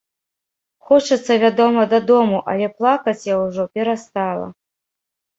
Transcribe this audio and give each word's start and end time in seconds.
Хочацца, 0.85 1.33
вядома, 1.43 1.83
дадому, 1.91 2.39
але 2.53 2.69
плакаць 2.79 3.27
я 3.27 3.35
ўжо 3.43 3.67
перастала. 3.75 4.47